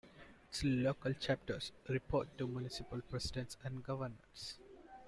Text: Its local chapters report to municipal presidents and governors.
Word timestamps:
Its 0.49 0.63
local 0.63 1.13
chapters 1.13 1.71
report 1.87 2.35
to 2.35 2.47
municipal 2.47 3.01
presidents 3.01 3.55
and 3.63 3.83
governors. 3.83 4.57